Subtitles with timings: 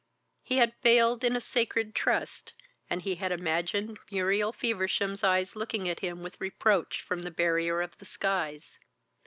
[0.41, 2.55] He had failed in a sacred trust,
[2.89, 7.81] and he had imagined Muriel Feversham's eyes looking at him with reproach from the barrier
[7.81, 8.79] of the skies.